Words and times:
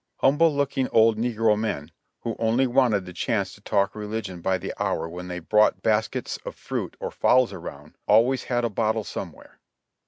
Humble 0.17 0.51
looking 0.55 0.87
old 0.91 1.19
negro 1.19 1.55
men, 1.55 1.91
who 2.21 2.35
only 2.39 2.65
wanted 2.65 3.05
the 3.05 3.13
chance 3.13 3.53
to 3.53 3.61
talk 3.61 3.93
religion 3.93 4.41
by 4.41 4.57
the 4.57 4.73
hour 4.83 5.07
when 5.07 5.27
they 5.27 5.37
brought 5.37 5.83
bas 5.83 6.07
kets 6.07 6.43
of 6.43 6.55
fruit 6.55 6.97
or 6.99 7.11
fowls 7.11 7.53
around, 7.53 7.99
alwavs 8.09 8.45
had 8.45 8.65
a 8.65 8.69
bottle 8.71 9.03
somewhere. 9.03 9.59